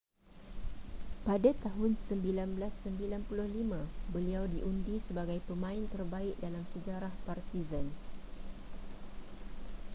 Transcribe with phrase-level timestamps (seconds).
[1.29, 3.21] pada tahun 1995
[4.13, 7.85] beliau diundi sebagai pemain terbaik dalam sejarah partizan